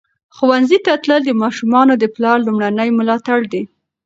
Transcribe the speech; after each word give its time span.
ښوونځي 0.35 0.79
ته 0.85 0.91
تلل 1.03 1.21
د 1.25 1.31
ماشومانو 1.43 1.93
د 1.97 2.05
پلار 2.15 2.37
لومړنی 2.45 2.89
ملاتړ 2.97 3.39
دی. 3.53 3.63